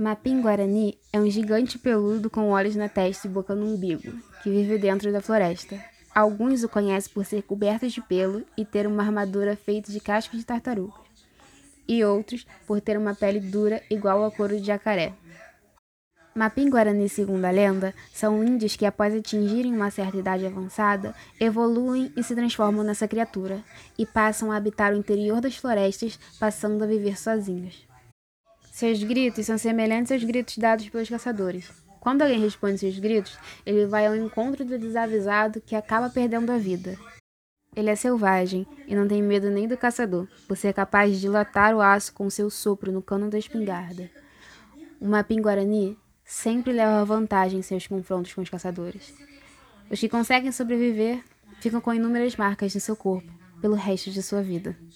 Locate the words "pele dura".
13.14-13.82